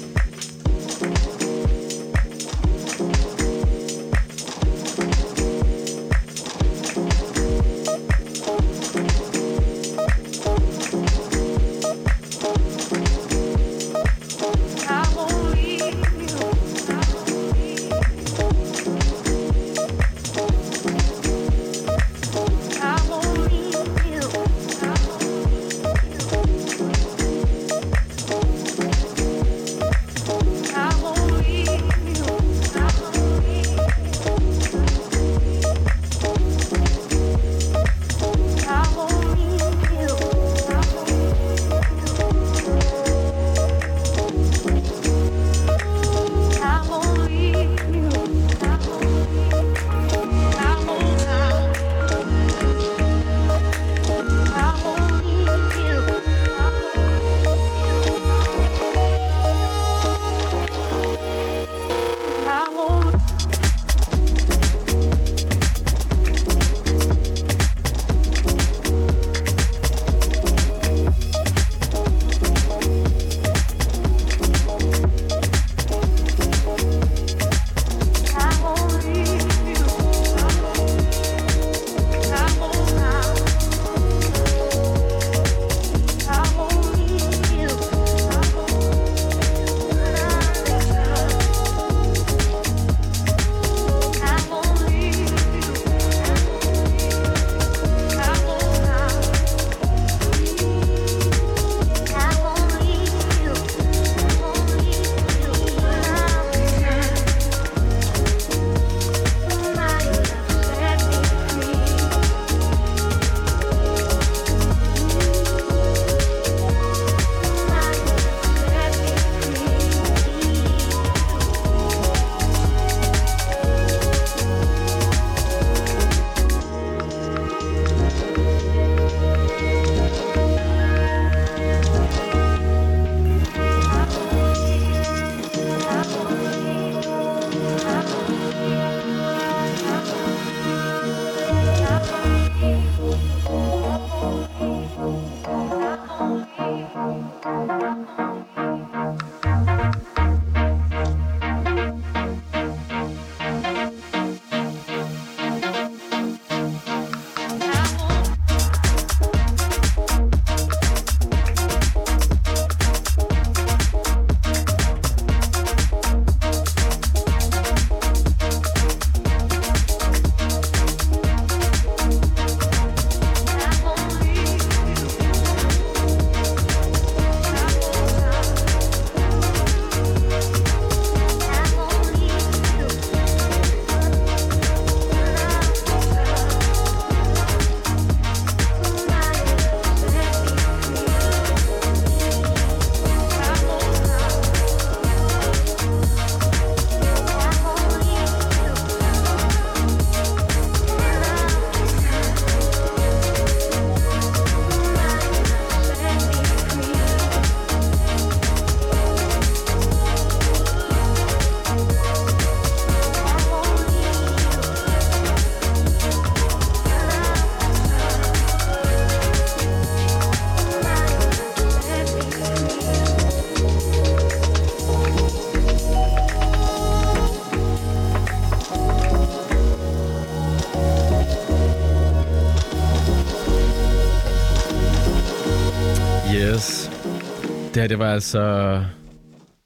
Her, 237.82 237.88
det 237.88 238.00
var 238.00 238.14
altså 238.14 238.84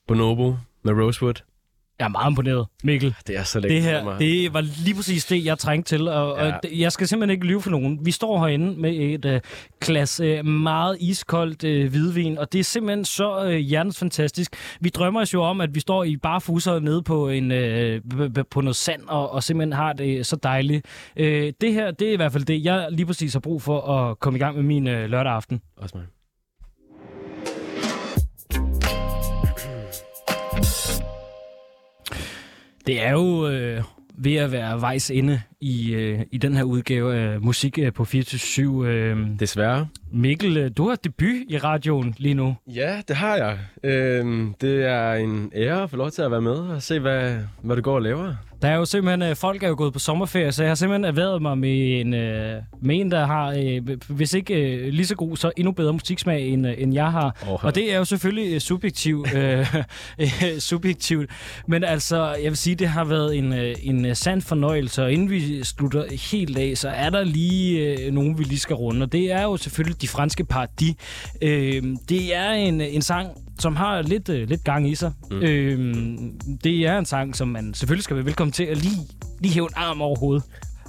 Bonobo 0.07 0.55
med 0.83 0.93
Rosewood. 0.93 1.33
Jeg 1.99 2.05
er 2.05 2.09
meget 2.09 2.29
imponeret, 2.29 2.67
Mikkel. 2.83 3.15
Det 3.27 3.37
er 3.37 3.43
så 3.43 3.59
lækkert 3.59 3.83
Det 3.83 3.83
her, 3.83 4.17
det 4.17 4.53
var 4.53 4.61
lige 4.61 4.95
præcis 4.95 5.25
det, 5.25 5.45
jeg 5.45 5.57
trængte 5.57 5.89
til, 5.89 6.07
og, 6.07 6.37
ja. 6.37 6.55
Og 6.55 6.61
jeg 6.71 6.91
skal 6.91 7.07
simpelthen 7.07 7.33
ikke 7.33 7.45
lyve 7.45 7.61
for 7.61 7.69
nogen. 7.69 8.05
Vi 8.05 8.11
står 8.11 8.39
herinde 8.39 8.81
med 8.81 8.95
et 8.95 9.25
uh, 9.25 9.39
glas 9.81 10.21
uh, 10.21 10.45
meget 10.45 10.97
iskoldt 10.99 11.63
uh, 11.63 11.91
hvidvin, 11.91 12.37
og 12.37 12.53
det 12.53 12.59
er 12.59 12.63
simpelthen 12.63 13.05
så 13.05 13.45
uh, 13.45 13.53
hjertens 13.53 13.99
fantastisk. 13.99 14.55
Vi 14.79 14.89
drømmer 14.89 15.21
os 15.21 15.33
jo 15.33 15.43
om, 15.43 15.61
at 15.61 15.75
vi 15.75 15.79
står 15.79 16.03
i 16.03 16.17
barfuser 16.17 16.79
nede 16.79 17.03
på, 17.03 17.29
en, 17.29 17.49
b- 18.33 18.39
på 18.51 18.61
noget 18.61 18.75
sand, 18.75 19.01
og, 19.07 19.31
og 19.31 19.43
simpelthen 19.43 19.73
har 19.73 19.93
det 19.93 20.25
så 20.25 20.35
dejligt. 20.35 20.85
Uh, 21.19 21.25
det 21.61 21.73
her, 21.73 21.91
det 21.91 22.07
er 22.07 22.13
i 22.13 22.15
hvert 22.15 22.31
fald 22.31 22.43
det, 22.45 22.63
jeg 22.63 22.87
lige 22.91 23.05
præcis 23.05 23.33
har 23.33 23.39
brug 23.39 23.61
for 23.61 23.81
at 23.81 24.19
komme 24.19 24.39
i 24.39 24.39
gang 24.39 24.55
med 24.55 24.63
min 24.63 24.87
uh, 24.87 24.93
lørdag 24.93 25.33
aften. 25.33 25.61
Også 25.77 25.97
mig. 25.97 26.05
Det 32.87 33.03
er 33.05 33.11
jo 33.11 33.47
øh, 33.47 33.83
ved 34.17 34.35
at 34.35 34.51
være 34.51 34.81
vejs 34.81 35.09
inde 35.09 35.41
i, 35.61 35.93
øh, 35.93 36.19
i 36.31 36.37
den 36.37 36.55
her 36.55 36.63
udgave 36.63 37.15
af 37.15 37.41
Musik 37.41 37.79
øh, 37.79 37.93
på 37.93 38.05
24 38.05 38.87
øh, 38.87 39.17
Desværre. 39.39 39.87
Mikkel, 40.17 40.57
øh, 40.57 40.71
du 40.77 40.89
har 40.89 40.95
debut 40.95 41.35
i 41.49 41.57
radioen 41.57 42.15
lige 42.17 42.33
nu. 42.33 42.55
Ja, 42.67 43.01
det 43.07 43.15
har 43.15 43.35
jeg. 43.35 43.57
Øhm, 43.83 44.53
det 44.61 44.85
er 44.85 45.13
en 45.13 45.51
ære 45.55 45.83
at 45.83 45.89
få 45.89 45.95
lov 45.97 46.11
til 46.11 46.21
at 46.21 46.31
være 46.31 46.41
med 46.41 46.51
og 46.51 46.81
se, 46.81 46.99
hvad, 46.99 47.35
hvad 47.61 47.75
du 47.75 47.81
går 47.81 47.95
og 47.95 48.01
laver. 48.01 48.35
Der 48.61 48.67
er 48.67 48.75
jo 48.75 48.85
simpelthen, 48.85 49.29
øh, 49.29 49.35
folk 49.35 49.63
er 49.63 49.67
jo 49.67 49.75
gået 49.77 49.93
på 49.93 49.99
sommerferie, 49.99 50.51
så 50.51 50.63
jeg 50.63 50.69
har 50.69 50.75
simpelthen 50.75 51.05
erhvervet 51.05 51.41
mig 51.41 51.57
med 51.57 52.01
en, 52.01 52.13
øh, 52.13 52.61
med 52.81 52.99
en 52.99 53.11
der 53.11 53.25
har, 53.25 53.53
hvis 54.13 54.33
ikke 54.33 54.89
lige 54.91 55.05
så 55.05 55.15
god, 55.15 55.37
så 55.37 55.51
endnu 55.57 55.71
bedre 55.71 55.93
musiksmag, 55.93 56.47
end, 56.47 56.65
end 56.77 56.93
jeg 56.93 57.11
har. 57.11 57.43
Åh, 57.49 57.65
Og 57.65 57.75
det 57.75 57.93
er 57.93 57.97
jo 57.97 58.05
selvfølgelig 58.05 58.61
subjektiv, 58.61 59.25
subjektivt. 60.59 61.29
Men 61.67 61.83
altså, 61.83 62.35
jeg 62.43 62.51
vil 62.51 62.57
sige, 62.57 62.75
det 62.75 62.87
har 62.87 63.03
været 63.03 63.37
en, 63.37 63.53
en 63.79 64.15
sand 64.15 64.41
fornøjelse. 64.41 65.03
Og 65.03 65.11
inden 65.11 65.29
vi 65.29 65.63
slutter 65.63 66.31
helt 66.31 66.57
af, 66.57 66.77
så 66.77 66.89
er 66.89 67.09
der 67.09 67.23
lige 67.23 68.11
nogen, 68.11 68.37
vi 68.39 68.43
lige 68.43 68.59
skal 68.59 68.75
runde. 68.75 69.03
Og 69.03 69.11
det 69.11 69.31
er 69.31 69.43
jo 69.43 69.57
selvfølgelig 69.57 70.01
de 70.05 70.09
franske 70.09 70.45
paradis. 70.45 70.95
Øh, 71.41 71.83
det 72.09 72.35
er 72.35 72.49
en, 72.51 72.81
en 72.81 73.01
sang, 73.01 73.29
som 73.59 73.75
har 73.75 74.01
lidt, 74.01 74.29
øh, 74.29 74.49
lidt 74.49 74.63
gang 74.63 74.89
i 74.89 74.95
sig. 74.95 75.11
Mm. 75.31 75.37
Øh, 75.41 75.95
det 76.63 76.87
er 76.87 76.97
en 76.97 77.05
sang, 77.05 77.35
som 77.35 77.47
man 77.47 77.73
selvfølgelig 77.73 78.03
skal 78.03 78.15
være 78.15 78.25
velkommen 78.25 78.51
til 78.51 78.63
at 78.63 78.77
lige, 78.77 78.97
lige 79.39 79.53
hæve 79.53 79.65
en 79.65 79.73
arm 79.75 80.01
over 80.01 80.19
hovedet. 80.19 80.43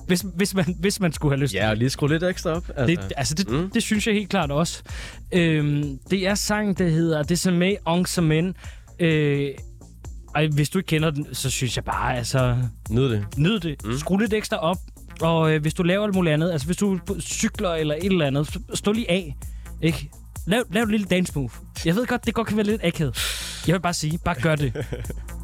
Hvis, 0.07 0.25
hvis, 0.35 0.55
man, 0.55 0.77
hvis 0.81 1.01
man 1.01 1.13
skulle 1.13 1.33
have 1.37 1.41
lyst 1.43 1.55
Ja, 1.55 1.71
og 1.71 1.77
lige 1.77 1.91
skrue 1.91 2.09
lidt 2.09 2.23
ekstra 2.23 2.51
op. 2.51 2.65
Altså. 2.77 3.03
det, 3.03 3.13
altså, 3.17 3.35
det, 3.35 3.51
mm. 3.51 3.71
det 3.71 3.83
synes 3.83 4.07
jeg 4.07 4.15
helt 4.15 4.29
klart 4.29 4.51
også. 4.51 4.83
Øhm, 5.33 5.99
det 6.11 6.27
er 6.27 6.35
sangen, 6.35 6.75
der 6.75 6.89
hedder 6.89 7.23
Désormais 7.23 7.97
en 7.99 8.07
semaine. 8.07 8.55
Øh, 9.01 9.51
ej, 10.35 10.47
hvis 10.47 10.69
du 10.71 10.79
ikke 10.79 10.87
kender 10.89 11.11
den, 11.11 11.27
så 11.33 11.51
synes 11.51 11.77
jeg 11.77 11.85
bare, 11.85 12.17
altså, 12.17 12.57
Nyd 12.91 13.11
det. 13.11 13.25
nyd 13.37 13.61
det. 13.61 13.85
Mm. 13.85 13.99
Skru 13.99 14.17
lidt 14.17 14.33
ekstra 14.33 14.57
op. 14.57 14.77
Og 15.21 15.53
øh, 15.53 15.63
hvis 15.63 15.75
du 15.75 15.83
laver 15.83 16.05
alt 16.05 16.15
muligt 16.15 16.35
andet, 16.35 16.53
altså 16.53 16.67
hvis 16.67 16.77
du 16.77 16.99
cykler 17.21 17.71
eller 17.71 17.95
et 17.95 18.05
eller 18.05 18.27
andet, 18.27 18.47
så 18.47 18.61
stå 18.75 18.93
lige 18.93 19.11
af. 19.11 19.37
Ikke? 19.83 20.11
Lav, 20.47 20.63
lav 20.73 20.83
et 20.83 20.91
lille 20.91 21.07
dance 21.07 21.33
move. 21.37 21.51
Jeg 21.85 21.95
ved 21.95 22.07
godt, 22.07 22.27
det 22.27 22.35
godt 22.35 22.47
kan 22.47 22.57
være 22.57 22.67
lidt 22.67 22.85
akavet. 22.85 23.19
Jeg 23.67 23.73
vil 23.73 23.81
bare 23.81 23.95
sige, 23.95 24.19
bare 24.25 24.41
gør 24.41 24.57
det. 24.57 24.73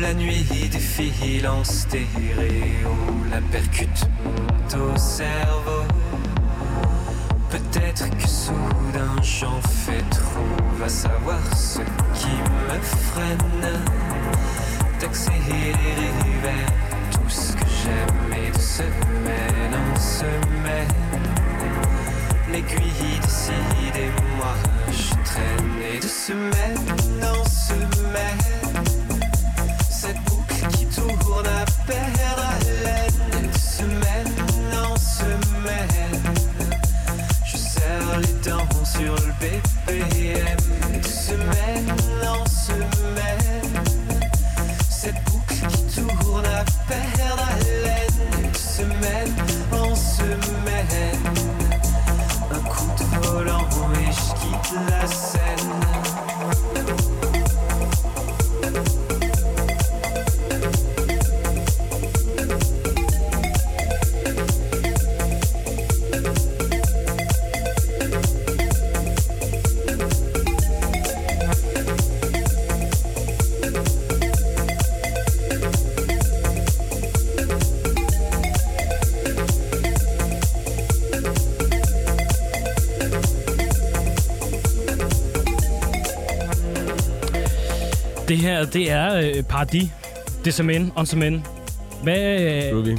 La 0.00 0.14
nuit 0.14 0.46
défile 0.70 1.46
en 1.46 1.62
stéréo 1.62 2.08
La 3.30 3.40
percute 3.52 4.08
au 4.74 4.96
cerveau. 4.96 5.84
Peut-être 7.50 8.08
que 8.16 8.26
soudain 8.26 9.14
j'en 9.22 9.60
fais 9.60 10.02
trop. 10.10 10.78
Va 10.78 10.88
savoir 10.88 11.40
ce 11.54 11.80
qui 12.14 12.30
me 12.30 12.80
freine. 12.80 13.80
D'accélérer 15.00 16.12
vers 16.42 16.72
tout 17.12 17.28
ce 17.28 17.52
que 17.52 17.66
j'aime 17.82 18.42
Et 18.42 18.50
de 18.50 18.58
semaine 18.58 19.74
en 19.74 20.00
semaine. 20.00 20.88
L'aiguille 22.50 23.20
décide 23.20 23.96
et 23.96 24.10
moi 24.38 24.54
je 24.90 25.10
traîne. 25.24 25.94
Et 25.94 25.98
de 25.98 26.08
semaine 26.08 26.78
en 27.22 27.44
semaine 27.44 28.59
qu'on 31.30 31.44
appellera 31.44 32.69
her, 88.40 88.64
det 88.64 88.90
er 88.90 89.14
øh, 89.14 89.42
Paradis. 89.42 89.88
Det 90.44 90.54
som 90.54 90.70
en, 90.70 90.92
on 90.96 91.06
som 91.06 91.22
en. 91.22 91.46
Hvad, 92.02 92.40
øh, 92.40 92.98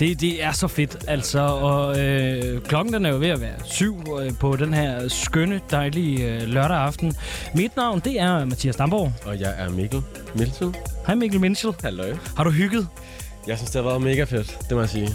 det, 0.00 0.20
det 0.20 0.44
er 0.44 0.52
så 0.52 0.68
fedt, 0.68 1.04
altså. 1.08 1.40
Og 1.40 2.00
øh, 2.00 2.60
klokken 2.62 2.94
den 2.94 3.06
er 3.06 3.10
jo 3.10 3.16
ved 3.16 3.28
at 3.28 3.40
være 3.40 3.54
syv 3.64 4.04
øh, 4.22 4.32
på 4.40 4.56
den 4.56 4.74
her 4.74 5.08
skønne, 5.08 5.60
dejlige 5.70 6.34
øh, 6.34 6.42
lørdag 6.42 6.76
aften. 6.76 7.14
Mit 7.54 7.76
navn, 7.76 8.00
det 8.04 8.20
er 8.20 8.44
Mathias 8.44 8.76
Damborg. 8.76 9.12
Og 9.26 9.40
jeg 9.40 9.54
er 9.58 9.70
Mikkel 9.70 10.02
Milton. 10.34 10.74
Hej 11.06 11.14
Mikkel 11.14 11.40
Minchel. 11.40 11.74
Halløj. 11.82 12.14
Har 12.36 12.44
du 12.44 12.50
hygget? 12.50 12.88
Jeg 13.46 13.56
synes, 13.58 13.70
det 13.70 13.82
har 13.82 13.88
været 13.88 14.02
mega 14.02 14.24
fedt, 14.24 14.58
det 14.68 14.72
må 14.72 14.80
jeg 14.80 14.88
sige. 14.88 15.08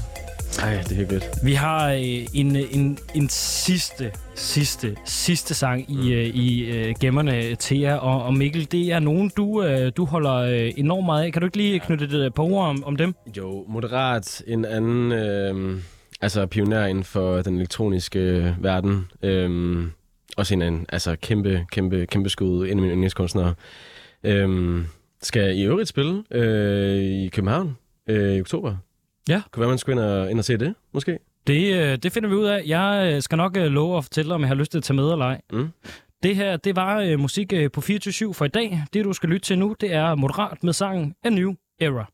Ej, 0.59 0.81
det 0.83 0.91
er 0.91 0.95
hyggeligt. 0.95 1.25
Vi 1.43 1.53
har 1.53 1.91
øh, 1.91 2.25
en, 2.33 2.55
en, 2.55 2.97
en 3.15 3.29
sidste, 3.29 4.11
sidste, 4.35 4.95
sidste 5.05 5.53
sang 5.53 5.91
i, 5.91 6.13
øh, 6.13 6.25
i 6.25 6.65
øh, 6.65 6.95
gemmerne 6.99 7.57
jer. 7.71 7.95
Og, 7.95 8.23
og 8.23 8.33
Mikkel, 8.33 8.71
det 8.71 8.91
er 8.91 8.99
nogen, 8.99 9.31
du, 9.37 9.63
øh, 9.63 9.91
du 9.97 10.05
holder 10.05 10.33
øh, 10.33 10.71
enormt 10.77 11.05
meget 11.05 11.23
af. 11.23 11.33
Kan 11.33 11.41
du 11.41 11.45
ikke 11.45 11.57
lige 11.57 11.79
knytte 11.79 12.05
et 12.05 12.13
øh, 12.13 12.31
par 12.31 12.43
ord 12.43 12.67
om, 12.67 12.83
om 12.83 12.95
dem? 12.95 13.13
Jo, 13.37 13.65
Moderat, 13.67 14.43
en 14.47 14.65
anden 14.65 15.11
øh, 15.11 15.81
altså 16.21 16.45
pioner 16.45 16.85
inden 16.85 17.03
for 17.03 17.41
den 17.41 17.57
elektroniske 17.57 18.19
øh, 18.19 18.63
verden. 18.63 19.07
Øh, 19.23 19.83
også 20.37 20.53
en 20.53 20.61
anden, 20.61 20.85
altså 20.89 21.15
kæmpe, 21.21 21.65
kæmpe, 21.71 22.05
kæmpe 22.05 22.29
skud, 22.29 22.65
en 22.65 22.69
af 22.69 22.75
mine 22.75 22.93
yndlingskunstnere. 22.93 23.53
Øh, 24.23 24.79
skal 25.21 25.57
i 25.57 25.63
øvrigt 25.63 25.89
spille 25.89 26.23
øh, 26.31 27.03
i 27.03 27.29
København 27.29 27.77
øh, 28.07 28.35
i 28.35 28.41
oktober. 28.41 28.75
Ja. 29.27 29.41
Kunne 29.51 29.61
være, 29.61 29.69
man 29.69 29.77
skulle 29.77 30.01
ind 30.01 30.09
og, 30.09 30.31
ind 30.31 30.39
og 30.39 30.45
se 30.45 30.57
det, 30.57 30.75
måske. 30.93 31.19
Det, 31.47 31.73
øh, 31.75 31.97
det 31.97 32.11
finder 32.11 32.29
vi 32.29 32.35
ud 32.35 32.45
af. 32.45 32.63
Jeg 32.65 33.13
øh, 33.13 33.21
skal 33.21 33.37
nok 33.37 33.57
øh, 33.57 33.65
love 33.65 33.97
at 33.97 34.03
fortælle 34.03 34.29
dig, 34.29 34.35
om 34.35 34.41
jeg 34.41 34.47
har 34.47 34.55
lyst 34.55 34.71
til 34.71 34.77
at 34.77 34.83
tage 34.83 34.95
med 34.95 35.11
eller 35.11 35.25
ej. 35.25 35.41
Mm. 35.51 35.69
Det 36.23 36.35
her, 36.35 36.57
det 36.57 36.75
var 36.75 36.99
øh, 36.99 37.19
musik 37.19 37.53
øh, 37.53 37.71
på 37.71 37.81
24 37.81 38.33
for 38.33 38.45
i 38.45 38.47
dag. 38.47 38.83
Det, 38.93 39.05
du 39.05 39.13
skal 39.13 39.29
lytte 39.29 39.45
til 39.45 39.59
nu, 39.59 39.75
det 39.81 39.93
er 39.93 40.15
Moderat 40.15 40.63
med 40.63 40.73
sangen 40.73 41.15
A 41.23 41.29
New 41.29 41.53
Era. 41.79 42.05